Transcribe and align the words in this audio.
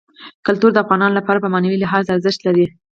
کلتور 0.45 0.71
د 0.73 0.77
افغانانو 0.83 1.17
لپاره 1.19 1.41
په 1.41 1.51
معنوي 1.53 1.77
لحاظ 1.83 2.05
ارزښت 2.15 2.39
لري. 2.47 2.65